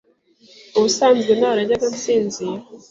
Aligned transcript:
ubusanzwe 0.77 1.31
ntarajyaga 1.39 1.85
nsinzira 1.93 2.59